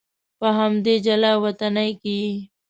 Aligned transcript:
په 0.39 0.47
همدې 0.57 0.95
جلا 1.05 1.31
وطنۍ 1.43 1.91
کې 2.01 2.13
یې. 2.23 2.35